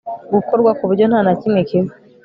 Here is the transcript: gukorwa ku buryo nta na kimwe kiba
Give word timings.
gukorwa 0.33 0.71
ku 0.77 0.83
buryo 0.89 1.05
nta 1.07 1.19
na 1.25 1.33
kimwe 1.41 1.61
kiba 1.69 1.91